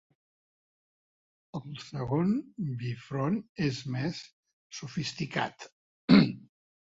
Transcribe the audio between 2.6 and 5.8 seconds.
bifront és més sofisticat.